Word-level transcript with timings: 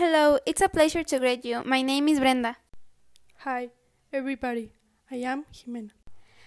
Hello, 0.00 0.38
it's 0.46 0.62
a 0.62 0.68
pleasure 0.70 1.04
to 1.04 1.18
greet 1.18 1.44
you. 1.44 1.62
My 1.62 1.82
name 1.82 2.08
is 2.08 2.20
Brenda. 2.20 2.56
Hi, 3.40 3.68
everybody. 4.10 4.72
I 5.10 5.16
am 5.16 5.44
Jimena. 5.52 5.90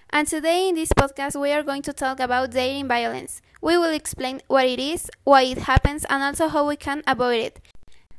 And 0.09 0.27
today 0.27 0.69
in 0.69 0.73
this 0.73 0.89
podcast, 0.91 1.39
we 1.39 1.51
are 1.51 1.61
going 1.61 1.83
to 1.83 1.93
talk 1.93 2.19
about 2.19 2.49
dating 2.49 2.87
violence. 2.87 3.43
We 3.61 3.77
will 3.77 3.93
explain 3.93 4.41
what 4.47 4.65
it 4.65 4.79
is, 4.79 5.07
why 5.23 5.43
it 5.43 5.59
happens, 5.59 6.03
and 6.09 6.23
also 6.23 6.47
how 6.47 6.67
we 6.67 6.77
can 6.77 7.03
avoid 7.05 7.41
it. 7.41 7.59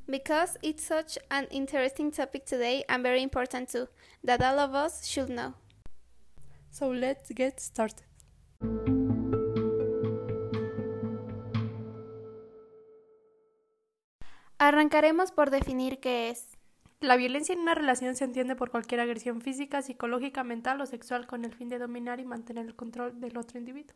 Because 0.09 0.57
it's 0.63 0.85
such 0.85 1.19
an 1.33 1.49
interesting 1.51 2.13
topic 2.13 2.47
today 2.47 2.85
and 2.89 3.03
very 3.03 3.21
important 3.21 3.71
too, 3.71 3.89
that 4.23 4.41
all 4.41 4.61
of 4.61 4.73
us 4.73 5.05
should 5.05 5.31
know. 5.31 5.55
So 6.71 6.91
let's 6.91 7.33
get 7.33 7.59
started. 7.59 8.05
Arrancaremos 14.67 15.31
por 15.31 15.51
definir 15.51 16.01
qué 16.01 16.31
es. 16.31 16.57
La 17.01 17.17
violencia 17.17 17.53
en 17.53 17.61
una 17.61 17.75
relación 17.75 18.17
se 18.17 18.25
entiende 18.25 18.57
por 18.57 18.71
cualquier 18.71 19.01
agresión 19.01 19.43
física, 19.43 19.83
psicológica, 19.83 20.43
mental 20.43 20.81
o 20.81 20.87
sexual 20.87 21.27
con 21.27 21.45
el 21.45 21.53
fin 21.53 21.69
de 21.69 21.79
dominar 21.79 22.19
y 22.19 22.25
mantener 22.25 22.65
el 22.65 22.75
control 22.75 23.21
del 23.21 23.37
otro 23.37 23.59
individuo. 23.59 23.95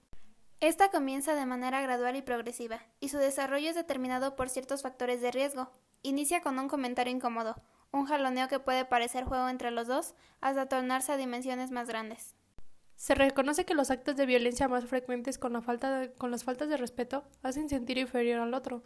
Esta 0.61 0.91
comienza 0.91 1.35
de 1.35 1.47
manera 1.47 1.81
gradual 1.81 2.17
y 2.17 2.21
progresiva, 2.21 2.83
y 3.01 3.09
su 3.09 3.17
desarrollo 3.17 3.71
es 3.71 3.77
determinado 3.77 4.37
por 4.37 4.51
ciertos 4.51 4.83
factores 4.83 5.23
de 5.23 5.31
riesgo. 5.31 5.73
Inicia 6.03 6.43
con 6.43 6.59
un 6.59 6.69
comentario 6.69 7.15
incómodo, 7.15 7.57
un 7.91 8.05
jaloneo 8.05 8.49
que 8.49 8.61
puede 8.61 8.85
parecer 8.85 9.25
juego 9.25 9.49
entre 9.49 9.71
los 9.71 9.87
dos, 9.87 10.15
hasta 10.43 10.69
tornarse 10.69 11.13
a 11.13 11.17
dimensiones 11.17 11.71
más 11.71 11.89
grandes. 11.89 12.35
Se 12.95 13.15
reconoce 13.15 13.65
que 13.65 13.75
los 13.75 13.91
actos 13.91 14.17
de 14.17 14.27
violencia 14.27 14.69
más 14.69 14.85
frecuentes 14.85 15.39
con, 15.39 15.55
la 15.55 15.63
falta 15.63 16.11
con 16.19 16.31
las 16.31 16.45
faltas 16.45 16.69
de 16.69 16.77
respeto 16.77 17.25
hacen 17.43 17.71
sentir 17.71 17.97
inferior 17.97 18.41
al 18.41 18.53
otro, 18.53 18.83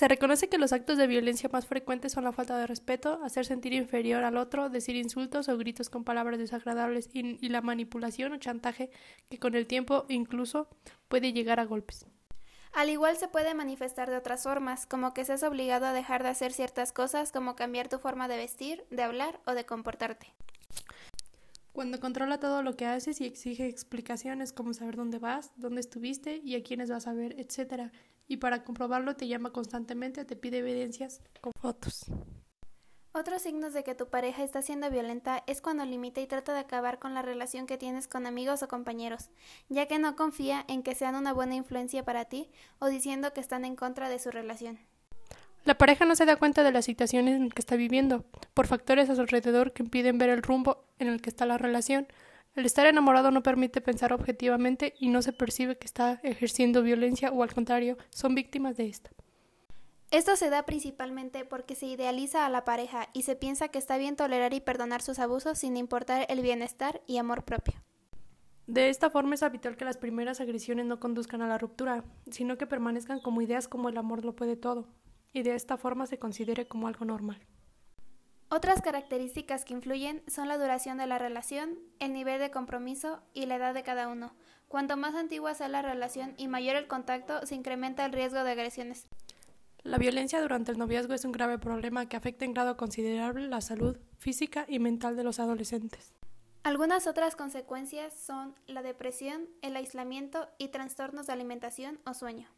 se 0.00 0.08
reconoce 0.08 0.48
que 0.48 0.56
los 0.56 0.72
actos 0.72 0.96
de 0.96 1.06
violencia 1.06 1.50
más 1.52 1.66
frecuentes 1.66 2.12
son 2.12 2.24
la 2.24 2.32
falta 2.32 2.56
de 2.56 2.66
respeto, 2.66 3.20
hacer 3.22 3.44
sentir 3.44 3.74
inferior 3.74 4.24
al 4.24 4.38
otro, 4.38 4.70
decir 4.70 4.96
insultos 4.96 5.50
o 5.50 5.58
gritos 5.58 5.90
con 5.90 6.04
palabras 6.04 6.38
desagradables 6.38 7.10
y, 7.12 7.36
y, 7.44 7.50
la 7.50 7.60
manipulación 7.60 8.32
o 8.32 8.38
chantaje 8.38 8.88
que 9.28 9.38
con 9.38 9.54
el 9.54 9.66
tiempo 9.66 10.06
incluso 10.08 10.68
puede 11.08 11.34
llegar 11.34 11.60
a 11.60 11.66
golpes. 11.66 12.06
Al 12.72 12.88
igual 12.88 13.18
se 13.18 13.28
puede 13.28 13.52
manifestar 13.52 14.08
de 14.08 14.16
otras 14.16 14.44
formas, 14.44 14.86
como 14.86 15.12
que 15.12 15.26
seas 15.26 15.42
obligado 15.42 15.84
a 15.84 15.92
dejar 15.92 16.22
de 16.22 16.30
hacer 16.30 16.54
ciertas 16.54 16.92
cosas 16.92 17.30
como 17.30 17.54
cambiar 17.54 17.90
tu 17.90 17.98
forma 17.98 18.26
de 18.26 18.38
vestir, 18.38 18.86
de 18.88 19.02
hablar 19.02 19.38
o 19.44 19.52
de 19.52 19.66
comportarte. 19.66 20.28
Cuando 21.72 22.00
controla 22.00 22.40
todo 22.40 22.62
lo 22.62 22.74
que 22.74 22.86
haces 22.86 23.20
y 23.20 23.26
exige 23.26 23.66
explicaciones 23.66 24.54
como 24.54 24.72
saber 24.72 24.96
dónde 24.96 25.18
vas, 25.18 25.52
dónde 25.56 25.82
estuviste 25.82 26.40
y 26.42 26.54
a 26.54 26.62
quiénes 26.62 26.88
vas 26.88 27.06
a 27.06 27.12
ver, 27.12 27.38
etc 27.38 27.92
y 28.30 28.36
para 28.36 28.62
comprobarlo 28.62 29.16
te 29.16 29.26
llama 29.26 29.50
constantemente 29.50 30.20
o 30.20 30.26
te 30.26 30.36
pide 30.36 30.58
evidencias 30.58 31.20
con 31.40 31.52
fotos. 31.60 32.04
Otros 33.12 33.42
signos 33.42 33.72
de 33.72 33.82
que 33.82 33.96
tu 33.96 34.08
pareja 34.08 34.44
está 34.44 34.62
siendo 34.62 34.88
violenta 34.88 35.42
es 35.48 35.60
cuando 35.60 35.84
limita 35.84 36.20
y 36.20 36.28
trata 36.28 36.54
de 36.54 36.60
acabar 36.60 37.00
con 37.00 37.12
la 37.12 37.22
relación 37.22 37.66
que 37.66 37.76
tienes 37.76 38.06
con 38.06 38.26
amigos 38.26 38.62
o 38.62 38.68
compañeros, 38.68 39.30
ya 39.68 39.86
que 39.86 39.98
no 39.98 40.14
confía 40.14 40.64
en 40.68 40.84
que 40.84 40.94
sean 40.94 41.16
una 41.16 41.32
buena 41.32 41.56
influencia 41.56 42.04
para 42.04 42.26
ti 42.26 42.48
o 42.78 42.86
diciendo 42.86 43.32
que 43.32 43.40
están 43.40 43.64
en 43.64 43.74
contra 43.74 44.08
de 44.08 44.20
su 44.20 44.30
relación. 44.30 44.78
La 45.64 45.76
pareja 45.76 46.04
no 46.04 46.14
se 46.14 46.24
da 46.24 46.36
cuenta 46.36 46.62
de 46.62 46.70
la 46.70 46.82
situación 46.82 47.26
en 47.26 47.48
la 47.48 47.50
que 47.52 47.60
está 47.60 47.74
viviendo, 47.74 48.24
por 48.54 48.68
factores 48.68 49.10
a 49.10 49.16
su 49.16 49.22
alrededor 49.22 49.72
que 49.72 49.82
impiden 49.82 50.18
ver 50.18 50.30
el 50.30 50.44
rumbo 50.44 50.84
en 51.00 51.08
el 51.08 51.20
que 51.20 51.30
está 51.30 51.46
la 51.46 51.58
relación, 51.58 52.06
el 52.60 52.66
estar 52.66 52.86
enamorado 52.86 53.30
no 53.30 53.42
permite 53.42 53.80
pensar 53.80 54.12
objetivamente 54.12 54.94
y 54.98 55.08
no 55.08 55.22
se 55.22 55.32
percibe 55.32 55.78
que 55.78 55.86
está 55.86 56.20
ejerciendo 56.22 56.82
violencia 56.82 57.32
o 57.32 57.42
al 57.42 57.54
contrario, 57.54 57.96
son 58.10 58.34
víctimas 58.34 58.76
de 58.76 58.86
esta. 58.86 59.10
Esto 60.10 60.36
se 60.36 60.50
da 60.50 60.64
principalmente 60.64 61.44
porque 61.44 61.74
se 61.74 61.86
idealiza 61.86 62.44
a 62.44 62.50
la 62.50 62.64
pareja 62.64 63.08
y 63.12 63.22
se 63.22 63.36
piensa 63.36 63.68
que 63.68 63.78
está 63.78 63.96
bien 63.96 64.16
tolerar 64.16 64.52
y 64.52 64.60
perdonar 64.60 65.02
sus 65.02 65.18
abusos 65.18 65.58
sin 65.58 65.76
importar 65.76 66.26
el 66.28 66.42
bienestar 66.42 67.00
y 67.06 67.16
amor 67.16 67.44
propio. 67.44 67.74
De 68.66 68.90
esta 68.90 69.08
forma 69.08 69.34
es 69.34 69.42
habitual 69.42 69.76
que 69.76 69.84
las 69.84 69.96
primeras 69.96 70.40
agresiones 70.40 70.86
no 70.86 71.00
conduzcan 71.00 71.42
a 71.42 71.48
la 71.48 71.58
ruptura, 71.58 72.04
sino 72.30 72.58
que 72.58 72.66
permanezcan 72.66 73.20
como 73.20 73.40
ideas 73.40 73.68
como 73.68 73.88
el 73.88 73.96
amor 73.96 74.24
lo 74.24 74.36
puede 74.36 74.56
todo, 74.56 74.86
y 75.32 75.42
de 75.42 75.54
esta 75.54 75.76
forma 75.76 76.06
se 76.06 76.18
considere 76.18 76.68
como 76.68 76.88
algo 76.88 77.04
normal. 77.04 77.40
Otras 78.52 78.82
características 78.82 79.64
que 79.64 79.74
influyen 79.74 80.24
son 80.26 80.48
la 80.48 80.58
duración 80.58 80.98
de 80.98 81.06
la 81.06 81.18
relación, 81.18 81.78
el 82.00 82.12
nivel 82.12 82.40
de 82.40 82.50
compromiso 82.50 83.22
y 83.32 83.46
la 83.46 83.54
edad 83.54 83.74
de 83.74 83.84
cada 83.84 84.08
uno. 84.08 84.34
Cuanto 84.66 84.96
más 84.96 85.14
antigua 85.14 85.54
sea 85.54 85.68
la 85.68 85.82
relación 85.82 86.34
y 86.36 86.48
mayor 86.48 86.74
el 86.74 86.88
contacto, 86.88 87.46
se 87.46 87.54
incrementa 87.54 88.04
el 88.04 88.12
riesgo 88.12 88.42
de 88.42 88.50
agresiones. 88.50 89.06
La 89.84 89.98
violencia 89.98 90.42
durante 90.42 90.72
el 90.72 90.78
noviazgo 90.78 91.14
es 91.14 91.24
un 91.24 91.30
grave 91.30 91.60
problema 91.60 92.08
que 92.08 92.16
afecta 92.16 92.44
en 92.44 92.52
grado 92.52 92.76
considerable 92.76 93.46
la 93.46 93.60
salud 93.60 93.96
física 94.18 94.64
y 94.66 94.80
mental 94.80 95.14
de 95.14 95.22
los 95.22 95.38
adolescentes. 95.38 96.12
Algunas 96.64 97.06
otras 97.06 97.36
consecuencias 97.36 98.12
son 98.14 98.56
la 98.66 98.82
depresión, 98.82 99.48
el 99.62 99.76
aislamiento 99.76 100.48
y 100.58 100.68
trastornos 100.68 101.28
de 101.28 101.34
alimentación 101.34 102.00
o 102.04 102.14
sueño, 102.14 102.48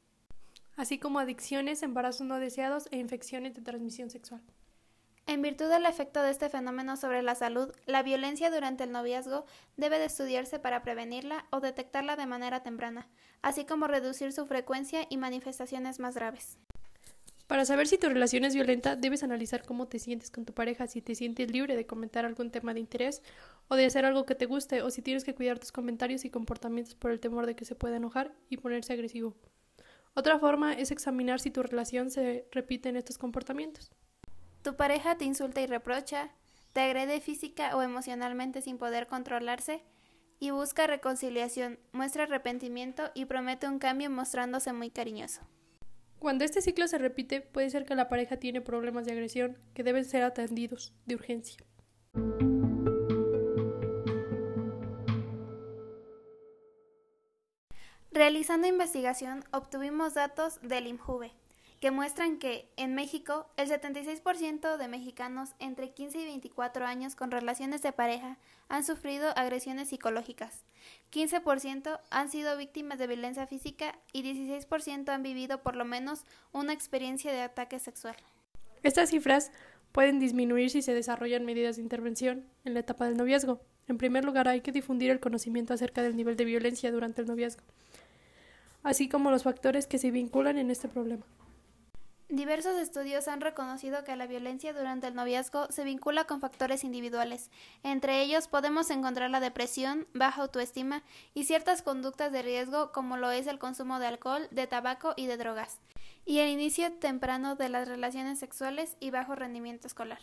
así 0.75 0.99
como 0.99 1.19
adicciones, 1.19 1.83
embarazos 1.83 2.27
no 2.27 2.39
deseados 2.39 2.89
e 2.91 2.97
infecciones 2.97 3.53
de 3.53 3.61
transmisión 3.61 4.09
sexual. 4.09 4.43
En 5.27 5.41
virtud 5.41 5.69
del 5.69 5.87
efecto 5.87 6.21
de 6.21 6.31
este 6.31 6.49
fenómeno 6.49 6.97
sobre 6.97 7.23
la 7.23 7.35
salud, 7.35 7.73
la 7.87 8.03
violencia 8.03 8.51
durante 8.51 8.85
el 8.85 8.93
noviazgo 8.93 9.47
debe 9.77 9.99
de 9.99 10.07
estudiarse 10.07 10.59
para 10.59 10.83
prevenirla 10.83 11.47
o 11.51 11.61
detectarla 11.61 12.17
de 12.17 12.27
manera 12.27 12.63
temprana, 12.63 13.09
así 13.41 13.65
como 13.65 13.87
reducir 13.87 14.33
su 14.33 14.47
frecuencia 14.47 15.07
y 15.09 15.17
manifestaciones 15.17 16.01
más 16.01 16.17
graves. 16.17 16.59
Para 17.47 17.65
saber 17.65 17.87
si 17.87 17.99
tu 17.99 18.09
relación 18.09 18.45
es 18.45 18.55
violenta, 18.55 18.97
debes 18.97 19.23
analizar 19.23 19.63
cómo 19.65 19.87
te 19.87 19.99
sientes 19.99 20.31
con 20.31 20.45
tu 20.45 20.55
pareja, 20.55 20.87
si 20.87 21.03
te 21.03 21.15
sientes 21.15 21.51
libre 21.51 21.77
de 21.77 21.87
comentar 21.87 22.25
algún 22.25 22.51
tema 22.51 22.73
de 22.73 22.81
interés 22.81 23.23
o 23.69 23.77
de 23.77 23.85
hacer 23.85 24.05
algo 24.05 24.25
que 24.25 24.35
te 24.35 24.47
guste, 24.47 24.83
o 24.83 24.91
si 24.91 25.03
tienes 25.03 25.23
que 25.23 25.35
cuidar 25.35 25.59
tus 25.59 25.71
comentarios 25.71 26.25
y 26.25 26.31
comportamientos 26.31 26.95
por 26.95 27.11
el 27.11 27.21
temor 27.21 27.47
de 27.47 27.55
que 27.55 27.65
se 27.65 27.75
pueda 27.75 27.97
enojar 27.97 28.33
y 28.49 28.57
ponerse 28.57 28.95
agresivo. 28.95 29.37
Otra 30.15 30.39
forma 30.39 30.73
es 30.73 30.91
examinar 30.91 31.41
si 31.41 31.51
tu 31.51 31.63
relación 31.63 32.11
se 32.11 32.47
repite 32.53 32.89
en 32.89 32.97
estos 32.97 33.19
comportamientos. 33.19 33.93
Tu 34.63 34.77
pareja 34.77 35.17
te 35.17 35.25
insulta 35.25 35.61
y 35.61 35.67
reprocha, 35.67 36.31
te 36.73 36.81
agrede 36.81 37.21
física 37.21 37.77
o 37.77 37.83
emocionalmente 37.83 38.63
sin 38.63 38.79
poder 38.79 39.09
controlarse 39.09 39.83
y 40.39 40.51
busca 40.51 40.87
reconciliación, 40.87 41.81
muestra 41.91 42.25
arrepentimiento 42.25 43.11
y 43.13 43.25
promete 43.25 43.67
un 43.67 43.81
cambio 43.81 44.09
mostrándose 44.09 44.73
muy 44.73 44.91
cariñoso. 44.91 45.43
Cuando 46.21 46.45
este 46.45 46.63
ciclo 46.63 46.87
se 46.87 46.99
repite, 46.99 47.41
puede 47.41 47.71
ser 47.71 47.85
que 47.85 47.97
la 47.97 48.09
pareja 48.09 48.37
tiene 48.37 48.61
problemas 48.61 49.05
de 49.05 49.13
agresión 49.13 49.59
que 49.75 49.83
deben 49.83 50.05
ser 50.05 50.23
atendidos 50.23 50.93
de 51.07 51.17
urgencia. 51.17 51.65
Realizando 58.13 58.69
investigación, 58.69 59.43
obtuvimos 59.51 60.15
datos 60.15 60.61
del 60.63 60.87
IMJUVE, 60.87 61.33
que 61.83 61.91
muestran 61.91 62.39
que 62.39 62.69
en 62.77 62.95
México 62.95 63.49
el 63.57 63.69
76% 63.69 64.77
de 64.77 64.87
mexicanos 64.87 65.57
entre 65.59 65.91
15 65.91 66.21
y 66.21 66.25
24 66.27 66.87
años 66.87 67.17
con 67.17 67.33
relaciones 67.33 67.83
de 67.83 67.91
pareja 67.91 68.39
han 68.69 68.85
sufrido 68.85 69.37
agresiones 69.37 69.89
psicológicas, 69.89 70.63
15% 71.11 71.99
han 72.09 72.31
sido 72.31 72.57
víctimas 72.57 73.01
de 73.01 73.09
violencia 73.09 73.49
física 73.49 73.99
y 74.13 74.23
16% 74.23 75.09
han 75.09 75.25
vivido 75.25 75.65
por 75.65 75.75
lo 75.75 75.85
menos 75.85 76.23
una 76.53 76.73
experiencia 76.73 77.33
de 77.33 77.41
ataque 77.41 77.81
sexual. 77.81 78.15
Estas 78.85 79.11
cifras 79.11 79.51
pueden 79.91 80.21
disminuir 80.21 80.71
si 80.71 80.83
se 80.83 80.95
desarrollan 80.95 81.45
medidas 81.45 81.75
de 81.75 81.83
intervención 81.83 82.45
en 82.65 82.75
la 82.75 82.81
etapa 82.81 83.07
del 83.07 83.17
noviazgo. 83.17 83.61
En 83.89 83.99
primer 83.99 84.25
lugar, 84.25 84.47
hay 84.47 84.61
que 84.61 84.71
difundir 84.71 85.11
el 85.11 85.19
conocimiento 85.19 85.75
acerca 85.75 86.01
del 86.01 86.15
nivel 86.15 86.37
de 86.37 86.45
violencia 86.45 86.93
durante 86.93 87.23
el 87.23 87.27
noviazgo, 87.27 87.65
así 88.85 89.09
como 89.09 89.33
los 89.33 89.43
factores 89.43 89.89
que 89.89 89.99
se 89.99 90.13
vinculan 90.13 90.59
en 90.59 90.71
este 90.71 90.87
problema. 90.87 91.27
Diversos 92.33 92.79
estudios 92.79 93.29
han 93.29 93.43
reconocido 93.43 94.05
que 94.05 94.17
la 94.17 94.27
violencia 94.27 94.73
durante 94.73 95.07
el 95.07 95.15
noviazgo 95.15 95.67
se 95.69 95.85
vincula 95.85 96.25
con 96.25 96.41
factores 96.41 96.83
individuales. 96.83 97.51
Entre 97.83 98.23
ellos 98.23 98.49
podemos 98.49 98.89
encontrar 98.89 99.29
la 99.29 99.39
depresión, 99.39 100.07
baja 100.15 100.41
autoestima 100.41 101.03
y 101.35 101.45
ciertas 101.45 101.83
conductas 101.83 102.33
de 102.33 102.41
riesgo 102.41 102.91
como 102.91 103.19
lo 103.19 103.31
es 103.31 103.47
el 103.49 103.59
consumo 103.59 103.99
de 103.99 104.07
alcohol, 104.07 104.49
de 104.51 104.67
tabaco 104.67 105.13
y 105.15 105.27
de 105.27 105.37
drogas, 105.37 105.79
y 106.25 106.39
el 106.39 106.49
inicio 106.49 106.91
temprano 106.95 107.55
de 107.55 107.69
las 107.69 107.87
relaciones 107.87 108.39
sexuales 108.39 108.97
y 108.99 109.11
bajo 109.11 109.35
rendimiento 109.35 109.87
escolar. 109.87 110.21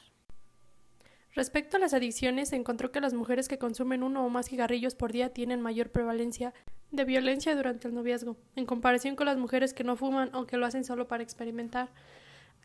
Respecto 1.39 1.77
a 1.77 1.79
las 1.79 1.93
adicciones, 1.93 2.49
se 2.49 2.57
encontró 2.57 2.91
que 2.91 2.99
las 2.99 3.13
mujeres 3.13 3.47
que 3.47 3.57
consumen 3.57 4.03
uno 4.03 4.25
o 4.25 4.29
más 4.29 4.49
cigarrillos 4.49 4.95
por 4.95 5.13
día 5.13 5.29
tienen 5.29 5.61
mayor 5.61 5.89
prevalencia 5.89 6.53
de 6.91 7.05
violencia 7.05 7.55
durante 7.55 7.87
el 7.87 7.95
noviazgo, 7.95 8.35
en 8.57 8.65
comparación 8.65 9.15
con 9.15 9.25
las 9.25 9.37
mujeres 9.37 9.73
que 9.73 9.85
no 9.85 9.95
fuman 9.95 10.35
o 10.35 10.45
que 10.45 10.57
lo 10.57 10.65
hacen 10.65 10.83
solo 10.83 11.07
para 11.07 11.23
experimentar. 11.23 11.93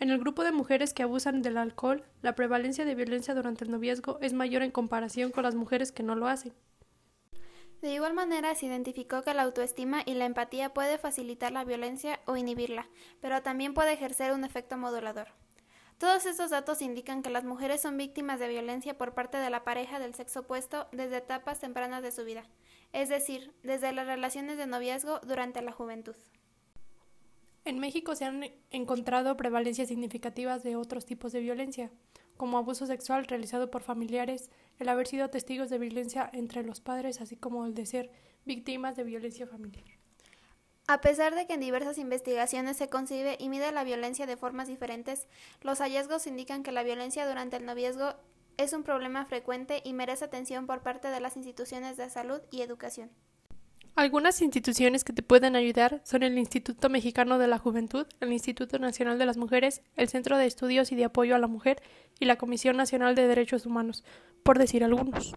En 0.01 0.11
el 0.11 0.19
grupo 0.19 0.43
de 0.43 0.51
mujeres 0.51 0.93
que 0.93 1.05
abusan 1.05 1.41
del 1.41 1.57
alcohol, 1.57 2.03
la 2.21 2.35
prevalencia 2.35 2.85
de 2.85 2.97
violencia 2.97 3.33
durante 3.33 3.63
el 3.63 3.71
noviazgo 3.71 4.19
es 4.21 4.33
mayor 4.33 4.65
en 4.65 4.73
comparación 4.73 5.31
con 5.31 5.45
las 5.45 5.55
mujeres 5.55 5.93
que 5.93 6.03
no 6.03 6.17
lo 6.17 6.27
hacen. 6.27 6.53
De 7.81 7.95
igual 7.95 8.15
manera, 8.15 8.57
se 8.57 8.67
identificó 8.67 9.23
que 9.23 9.35
la 9.35 9.43
autoestima 9.43 10.03
y 10.05 10.15
la 10.15 10.27
empatía 10.27 10.75
puede 10.75 10.99
facilitar 10.99 11.53
la 11.53 11.63
violencia 11.63 12.19
o 12.27 12.37
inhibirla, 12.37 12.89
pero 13.21 13.41
también 13.41 13.73
puede 13.73 13.93
ejercer 13.93 14.33
un 14.33 14.43
efecto 14.43 14.77
modulador. 14.77 15.29
Todos 15.99 16.27
estos 16.27 16.51
datos 16.51 16.83
indican 16.83 17.23
que 17.23 17.31
las 17.31 17.45
mujeres 17.45 17.81
son 17.81 17.97
víctimas 17.97 18.41
de 18.41 18.49
violencia 18.49 18.99
por 18.99 19.15
parte 19.15 19.39
de 19.39 19.49
la 19.49 19.65
pareja 19.65 19.99
del 19.99 20.15
sexo 20.15 20.41
opuesto 20.41 20.89
desde 20.93 21.19
etapas 21.19 21.61
tempranas 21.61 22.03
de 22.03 22.11
su 22.11 22.25
vida, 22.25 22.45
es 22.93 23.09
decir, 23.09 23.53
desde 23.63 23.93
las 23.93 24.07
relaciones 24.07 24.59
de 24.59 24.67
noviazgo 24.67 25.21
durante 25.21 25.63
la 25.63 25.73
juventud. 25.73 26.17
En 27.65 27.79
México 27.79 28.15
se 28.15 28.27
han 28.27 28.45
encontrado 28.71 29.37
prevalencias 29.37 29.89
significativas 29.89 30.63
de 30.63 30.77
otros 30.77 31.07
tipos 31.07 31.33
de 31.33 31.41
violencia, 31.41 31.91
como 32.37 32.59
abuso 32.59 32.87
sexual 32.87 33.25
realizado 33.25 33.71
por 33.71 33.83
familiares, 33.83 34.51
el 34.79 34.89
haber 34.89 35.07
sido 35.07 35.31
testigos 35.31 35.71
de 35.71 35.79
violencia 35.79 36.29
entre 36.33 36.65
los 36.65 36.81
padres, 36.81 37.21
así 37.21 37.37
como 37.37 37.65
el 37.65 37.75
de 37.75 37.87
ser 37.87 38.11
víctimas 38.45 38.97
de 38.97 39.05
violencia 39.05 39.47
familiar. 39.47 40.04
A 40.87 41.01
pesar 41.01 41.35
de 41.35 41.47
que 41.47 41.55
en 41.55 41.61
diversas 41.61 41.97
investigaciones 41.97 42.77
se 42.77 42.91
concibe 42.91 43.39
y 43.41 43.49
mide 43.49 43.73
la 43.73 43.85
violencia 43.85 44.27
de 44.27 44.37
formas 44.37 44.69
diferentes, 44.69 45.27
los 45.63 45.79
hallazgos 45.79 46.27
indican 46.27 46.63
que 46.63 46.73
la 46.73 46.83
violencia 46.83 47.27
durante 47.27 47.57
el 47.57 47.65
noviazgo 47.65 48.15
es 48.59 48.75
un 48.75 48.83
problema 48.83 49.25
frecuente 49.25 49.81
y 49.83 49.95
merece 49.95 50.27
atención 50.27 50.67
por 50.67 50.83
parte 50.83 51.09
de 51.09 51.21
las 51.21 51.39
instituciones 51.39 51.97
de 51.97 52.11
salud 52.11 52.41
y 52.51 52.61
educación. 52.61 53.11
Algunas 53.97 54.43
instituciones 54.43 55.05
que 55.05 55.13
te 55.13 55.23
pueden 55.23 55.57
ayudar 55.57 56.03
son 56.05 56.23
el 56.23 56.37
Instituto 56.37 56.91
Mexicano 56.91 57.39
de 57.39 57.47
la 57.47 57.59
Juventud, 57.59 58.07
el 58.21 58.33
Instituto 58.33 58.79
Nacional 58.79 59.19
de 59.19 59.27
las 59.27 59.37
Mujeres, 59.37 59.83
el 59.97 60.09
Centro 60.09 60.37
de 60.37 60.47
Estudios 60.47 60.93
y 60.93 60.97
de 60.97 61.05
Apoyo 61.05 61.35
a 61.35 61.39
la 61.39 61.47
Mujer 61.47 61.81
y 62.19 62.27
la 62.27 62.37
Comisión 62.37 62.77
Nacional 62.77 63.15
de 63.15 63.27
Derechos 63.27 63.67
Humanos, 63.67 64.05
por 64.43 64.59
decir 64.59 64.85
algunos. 64.85 65.33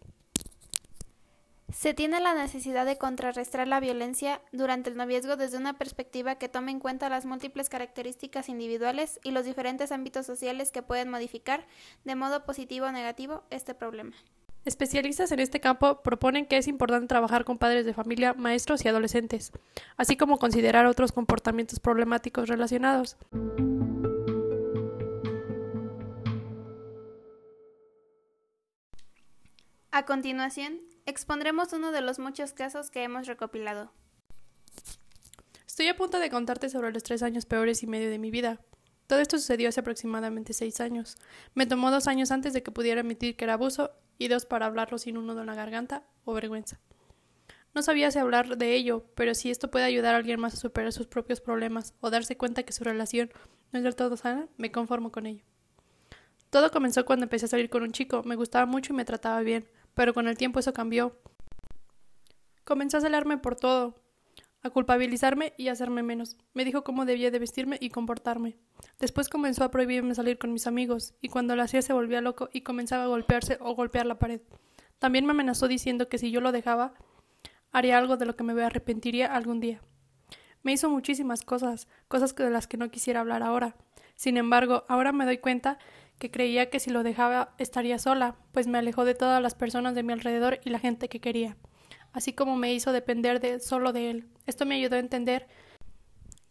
Se 1.70 1.94
tiene 1.94 2.22
la 2.22 2.34
necesidad 2.34 2.86
de 2.86 2.98
contrarrestar 2.98 3.68
la 3.68 3.82
violencia 3.82 4.42
durante 4.54 4.90
el 4.90 4.96
noviazgo 4.96 5.36
desde 5.36 5.58
una 5.58 5.78
perspectiva 5.78 6.36
que 6.36 6.48
tome 6.48 6.72
en 6.72 6.80
cuenta 6.80 7.10
las 7.10 7.26
múltiples 7.26 7.68
características 7.68 8.48
individuales 8.48 9.20
y 9.22 9.32
los 9.32 9.44
diferentes 9.44 9.92
ámbitos 9.92 10.26
sociales 10.26 10.72
que 10.72 10.82
pueden 10.82 11.10
modificar, 11.10 11.68
de 12.06 12.16
modo 12.16 12.46
positivo 12.46 12.86
o 12.86 12.92
negativo, 12.92 13.44
este 13.50 13.76
problema. 13.76 14.16
Especialistas 14.64 15.32
en 15.34 15.42
este 15.42 15.60
campo 15.60 16.02
proponen 16.04 16.46
que 16.46 16.58
es 16.58 16.68
importante 16.68 17.08
trabajar 17.08 17.44
con 17.44 17.58
padres 17.58 17.86
de 17.86 17.94
familia, 17.94 18.34
maestros 18.34 18.86
y 18.86 18.88
adolescentes, 18.88 19.52
así 19.98 20.16
como 20.16 20.40
considerar 20.40 20.86
otros 20.86 21.12
comportamientos 21.12 21.82
problemáticos 21.82 22.48
relacionados. 22.48 23.18
A 29.92 30.06
continuación, 30.06 30.80
expondremos 31.08 31.72
uno 31.72 31.92
de 31.92 32.02
los 32.02 32.20
muchos 32.20 32.52
casos 32.52 32.92
que 32.92 33.02
hemos 33.02 33.28
recopilado. 33.28 33.92
Estoy 35.66 35.88
a 35.88 35.96
punto 35.96 36.20
de 36.20 36.30
contarte 36.30 36.70
sobre 36.70 36.92
los 36.92 37.02
tres 37.02 37.24
años 37.24 37.46
peores 37.46 37.82
y 37.82 37.88
medio 37.88 38.10
de 38.10 38.20
mi 38.20 38.30
vida. 38.30 38.60
Todo 39.08 39.20
esto 39.20 39.38
sucedió 39.38 39.70
hace 39.70 39.80
aproximadamente 39.80 40.52
seis 40.52 40.82
años. 40.82 41.16
Me 41.56 41.66
tomó 41.66 41.92
dos 41.92 42.08
años 42.08 42.32
antes 42.32 42.52
de 42.52 42.62
que 42.62 42.72
pudiera 42.72 43.02
admitir 43.02 43.38
que 43.38 43.46
era 43.46 43.54
abuso 43.54 43.92
y 44.18 44.28
dos 44.28 44.46
para 44.46 44.66
hablarlo 44.66 44.98
sin 44.98 45.18
un 45.18 45.28
nudo 45.28 45.42
en 45.42 45.48
la 45.48 45.56
garganta 45.56 46.04
o 46.26 46.34
vergüenza. 46.34 46.78
No 47.74 47.84
sabía 47.84 48.12
si 48.12 48.20
hablar 48.20 48.58
de 48.58 48.74
ello, 48.74 49.06
pero 49.16 49.34
si 49.34 49.50
esto 49.50 49.72
puede 49.72 49.86
ayudar 49.86 50.14
a 50.14 50.18
alguien 50.18 50.42
más 50.42 50.56
a 50.56 50.58
superar 50.58 50.92
sus 50.92 51.08
propios 51.08 51.40
problemas 51.40 51.94
o 52.02 52.10
darse 52.10 52.36
cuenta 52.36 52.64
que 52.64 52.74
su 52.74 52.84
relación 52.84 53.32
no 53.72 53.80
es 53.80 53.84
del 53.84 53.96
todo 53.96 54.18
sana, 54.18 54.50
me 54.58 54.74
conformo 54.74 55.12
con 55.14 55.26
ello. 55.26 55.44
Todo 56.50 56.70
comenzó 56.70 57.06
cuando 57.06 57.26
empecé 57.26 57.46
a 57.46 57.50
salir 57.50 57.70
con 57.70 57.84
un 57.84 57.92
chico, 57.92 58.24
me 58.24 58.36
gustaba 58.36 58.66
mucho 58.66 58.92
y 58.92 58.96
me 58.96 59.06
trataba 59.06 59.40
bien, 59.42 59.70
pero 59.98 60.14
con 60.14 60.28
el 60.28 60.38
tiempo 60.38 60.60
eso 60.60 60.74
cambió. 60.74 61.18
Comencé 62.64 62.98
a 62.98 63.02
celarme 63.02 63.40
por 63.40 63.56
todo, 63.56 63.96
a 64.62 64.70
culpabilizarme 64.70 65.54
y 65.58 65.70
a 65.70 65.72
hacerme 65.72 66.04
menos. 66.04 66.38
Me 66.54 66.66
dijo 66.66 66.84
cómo 66.84 67.06
debía 67.06 67.32
de 67.32 67.40
vestirme 67.40 67.80
y 67.82 67.90
comportarme. 67.90 68.58
Después 69.00 69.28
comenzó 69.28 69.64
a 69.64 69.72
prohibirme 69.72 70.14
salir 70.14 70.38
con 70.38 70.54
mis 70.54 70.68
amigos, 70.68 71.16
y 71.20 71.30
cuando 71.30 71.56
lo 71.56 71.64
hacía 71.64 71.82
se 71.82 71.94
volvía 71.94 72.22
loco 72.22 72.48
y 72.54 72.62
comenzaba 72.62 73.06
a 73.06 73.08
golpearse 73.08 73.58
o 73.60 73.74
golpear 73.74 74.06
la 74.06 74.20
pared. 74.20 74.42
También 75.00 75.26
me 75.26 75.32
amenazó 75.32 75.68
diciendo 75.68 76.10
que 76.10 76.20
si 76.20 76.30
yo 76.30 76.42
lo 76.42 76.52
dejaba, 76.52 76.94
haría 77.72 77.98
algo 77.98 78.18
de 78.18 78.28
lo 78.28 78.36
que 78.36 78.44
me 78.44 78.62
arrepentiría 78.62 79.34
algún 79.34 79.60
día. 79.60 79.82
Me 80.62 80.74
hizo 80.74 80.92
muchísimas 80.92 81.42
cosas, 81.42 81.88
cosas 82.08 82.36
de 82.36 82.52
las 82.52 82.68
que 82.68 82.78
no 82.78 82.92
quisiera 82.92 83.22
hablar 83.22 83.42
ahora. 83.42 83.76
Sin 84.14 84.38
embargo, 84.38 84.84
ahora 84.90 85.12
me 85.12 85.26
doy 85.26 85.40
cuenta 85.40 85.80
que 86.20 86.32
creía 86.32 86.70
que 86.70 86.80
si 86.80 86.90
lo 86.90 87.04
dejaba 87.04 87.54
estaría 87.58 88.00
sola, 88.00 88.36
pues 88.52 88.68
me 88.68 88.78
alejó 88.78 89.06
de 89.06 89.16
todas 89.16 89.42
las 89.42 89.56
personas 89.56 89.96
de 89.96 90.04
mi 90.04 90.14
alrededor 90.14 90.60
y 90.64 90.70
la 90.70 90.80
gente 90.80 91.10
que 91.10 91.20
quería 91.20 91.58
así 92.18 92.34
como 92.34 92.56
me 92.56 92.74
hizo 92.74 92.92
depender 92.92 93.40
de 93.40 93.60
solo 93.60 93.94
de 93.94 94.10
él. 94.10 94.28
Esto 94.48 94.66
me 94.66 94.76
ayudó 94.76 94.96
a 94.96 95.00
entender 95.00 95.48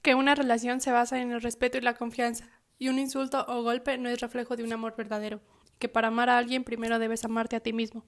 que 0.01 0.15
una 0.15 0.37
relación 0.37 0.81
se 0.81 0.93
basa 0.93 1.21
en 1.21 1.33
el 1.33 1.43
respeto 1.43 1.77
y 1.77 1.81
la 1.81 1.95
confianza, 1.95 2.49
y 2.79 2.89
un 2.89 3.01
insulto 3.01 3.45
o 3.49 3.63
golpe 3.63 3.99
no 3.99 4.09
es 4.09 4.21
reflejo 4.21 4.55
de 4.55 4.63
un 4.63 4.73
amor 4.73 4.95
verdadero, 4.97 5.41
que 5.81 5.89
para 5.89 6.09
amar 6.09 6.31
a 6.31 6.39
alguien 6.39 6.63
primero 6.63 7.01
debes 7.01 7.25
amarte 7.25 7.57
a 7.57 7.61
ti 7.61 7.73
mismo. 7.73 8.05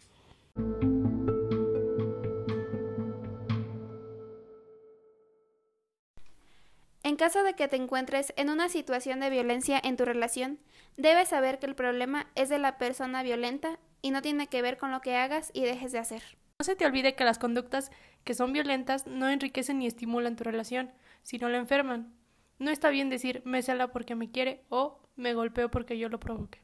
Caso 7.18 7.42
de 7.42 7.52
que 7.52 7.68
te 7.68 7.76
encuentres 7.76 8.32
en 8.36 8.48
una 8.48 8.70
situación 8.70 9.20
de 9.20 9.28
violencia 9.28 9.78
en 9.84 9.98
tu 9.98 10.06
relación, 10.06 10.58
debes 10.96 11.28
saber 11.28 11.58
que 11.58 11.66
el 11.66 11.74
problema 11.74 12.28
es 12.34 12.48
de 12.48 12.58
la 12.58 12.78
persona 12.78 13.22
violenta 13.22 13.78
y 14.00 14.10
no 14.10 14.22
tiene 14.22 14.46
que 14.46 14.62
ver 14.62 14.78
con 14.78 14.90
lo 14.90 15.02
que 15.02 15.16
hagas 15.16 15.50
y 15.52 15.64
dejes 15.64 15.92
de 15.92 15.98
hacer. 15.98 16.22
No 16.58 16.64
se 16.64 16.76
te 16.76 16.86
olvide 16.86 17.14
que 17.14 17.24
las 17.24 17.38
conductas 17.38 17.90
que 18.24 18.32
son 18.32 18.54
violentas 18.54 19.06
no 19.06 19.28
enriquecen 19.28 19.78
ni 19.78 19.86
estimulan 19.86 20.36
tu 20.36 20.44
relación, 20.44 20.92
sino 21.22 21.50
la 21.50 21.58
enferman. 21.58 22.14
No 22.58 22.70
está 22.70 22.88
bien 22.88 23.10
decir 23.10 23.42
me 23.44 23.62
cela 23.62 23.92
porque 23.92 24.14
me 24.14 24.30
quiere 24.30 24.64
o 24.70 25.00
me 25.14 25.34
golpeo 25.34 25.70
porque 25.70 25.98
yo 25.98 26.08
lo 26.08 26.18
provoque. 26.18 26.62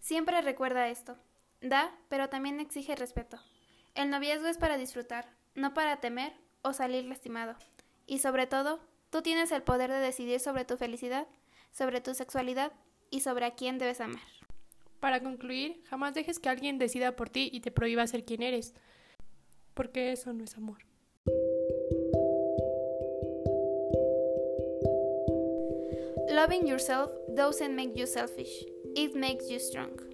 Siempre 0.00 0.40
recuerda 0.40 0.88
esto. 0.88 1.18
Da, 1.60 1.94
pero 2.08 2.28
también 2.28 2.58
exige 2.58 2.96
respeto. 2.96 3.38
El 3.94 4.10
noviazgo 4.10 4.48
es 4.48 4.58
para 4.58 4.78
disfrutar, 4.78 5.28
no 5.54 5.74
para 5.74 5.98
temer 6.00 6.32
o 6.62 6.72
salir 6.72 7.04
lastimado. 7.04 7.56
Y 8.06 8.18
sobre 8.18 8.46
todo, 8.46 8.80
tú 9.12 9.20
tienes 9.20 9.52
el 9.52 9.62
poder 9.62 9.90
de 9.90 9.98
decidir 9.98 10.40
sobre 10.40 10.64
tu 10.64 10.78
felicidad, 10.78 11.28
sobre 11.70 12.00
tu 12.00 12.14
sexualidad 12.14 12.72
y 13.10 13.20
sobre 13.20 13.44
a 13.44 13.54
quién 13.54 13.78
debes 13.78 14.00
amar. 14.00 14.22
Para 15.00 15.22
concluir, 15.22 15.82
jamás 15.84 16.14
dejes 16.14 16.38
que 16.38 16.48
alguien 16.48 16.78
decida 16.78 17.14
por 17.14 17.28
ti 17.28 17.50
y 17.52 17.60
te 17.60 17.70
prohíba 17.70 18.06
ser 18.06 18.24
quien 18.24 18.42
eres 18.42 18.74
porque 19.74 20.12
eso 20.12 20.32
no 20.32 20.44
es 20.44 20.56
amor. 20.56 20.78
Loving 26.30 26.66
yourself 26.66 27.10
doesn't 27.34 27.74
make 27.74 27.92
you 27.94 28.06
selfish, 28.06 28.64
it 28.96 29.14
makes 29.14 29.50
you 29.50 29.58
strong. 29.58 30.11